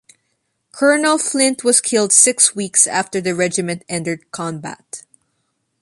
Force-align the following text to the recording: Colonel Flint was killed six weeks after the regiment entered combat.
Colonel 0.71 1.19
Flint 1.19 1.63
was 1.63 1.79
killed 1.79 2.11
six 2.11 2.55
weeks 2.55 2.87
after 2.87 3.21
the 3.21 3.35
regiment 3.35 3.83
entered 3.87 4.31
combat. 4.31 5.03